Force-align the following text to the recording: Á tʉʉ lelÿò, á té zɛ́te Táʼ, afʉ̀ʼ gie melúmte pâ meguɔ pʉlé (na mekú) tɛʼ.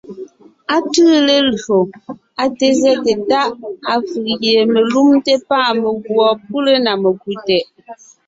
Á 0.73 0.75
tʉʉ 0.91 1.09
lelÿò, 1.27 1.79
á 2.41 2.45
té 2.57 2.67
zɛ́te 2.81 3.11
Táʼ, 3.29 3.47
afʉ̀ʼ 3.93 4.27
gie 4.41 4.61
melúmte 4.73 5.33
pâ 5.47 5.57
meguɔ 5.81 6.27
pʉlé 6.47 6.73
(na 6.85 6.91
mekú) 7.03 7.29
tɛʼ. 7.47 7.63